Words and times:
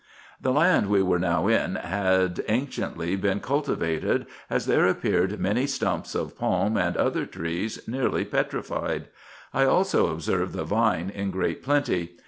The 0.41 0.51
land 0.51 0.89
we 0.89 1.03
were 1.03 1.19
now 1.19 1.47
in 1.47 1.75
had 1.75 2.43
anciently 2.47 3.15
been 3.15 3.39
cultivated, 3.39 4.25
as 4.49 4.65
there 4.65 4.87
appeared 4.87 5.39
many 5.39 5.67
stumps 5.67 6.15
of 6.15 6.35
palm 6.35 6.75
and 6.75 6.97
other 6.97 7.27
trees, 7.27 7.87
nearly 7.87 8.25
petri 8.25 8.63
fied. 8.63 9.09
I 9.53 9.65
also 9.65 10.11
observed 10.11 10.53
the 10.53 10.63
vine 10.63 11.11
in 11.11 11.29
great 11.29 11.61
plenty. 11.61 12.13